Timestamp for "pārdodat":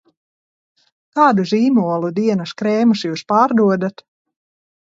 3.35-4.07